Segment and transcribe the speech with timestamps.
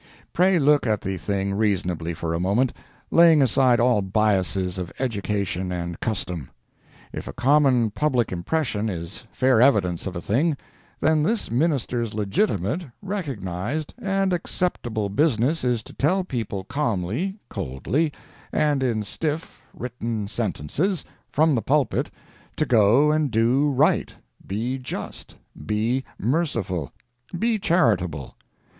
[0.33, 2.73] ]Pray look at the thing reasonably for a moment,
[3.11, 6.49] laying aside all biasses of education and custom.
[7.13, 10.57] If a common public impression is fair evidence of a thing,
[11.01, 18.11] then this minister's legitimate, recognized, and acceptable business is to tell people calmly, coldly,
[18.51, 22.09] and in stiff, written sentences, from the pulpit,
[22.55, 24.15] to go and do right,
[24.47, 26.91] be just, be merciful,
[27.37, 28.35] be charitable.